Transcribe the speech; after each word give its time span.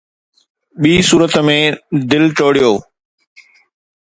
ٻي 0.81 0.93
صورت 1.09 1.33
۾، 1.47 1.59
دل 2.09 2.23
ٽوڙيو 2.37 2.71